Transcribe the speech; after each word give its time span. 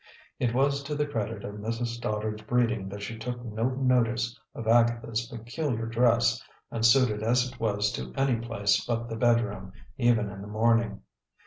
It 0.39 0.51
was 0.55 0.81
to 0.85 0.95
the 0.95 1.05
credit 1.05 1.43
of 1.45 1.57
Mrs. 1.57 1.89
Stoddard's 1.97 2.41
breeding 2.41 2.89
that 2.89 3.03
she 3.03 3.19
took 3.19 3.45
no 3.45 3.69
notice 3.69 4.35
of 4.55 4.67
Agatha's 4.67 5.27
peculiar 5.27 5.85
dress, 5.85 6.43
unsuited 6.71 7.21
as 7.21 7.47
it 7.51 7.59
was 7.59 7.91
to 7.91 8.11
any 8.15 8.37
place 8.37 8.83
but 8.83 9.09
the 9.09 9.15
bedroom, 9.15 9.73
even 9.99 10.31
in 10.31 10.41
the 10.41 10.47
morning. 10.47 11.03